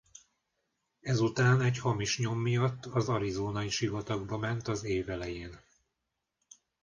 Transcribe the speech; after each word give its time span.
Ezután 0.99 1.61
egy 1.61 1.79
hamis 1.79 2.17
nyom 2.19 2.39
miatt 2.39 2.85
az 2.85 3.09
arizonai 3.09 3.69
sivatagba 3.69 4.37
ment 4.37 4.67
az 4.67 4.83
év 4.83 5.09
elején. 5.09 5.59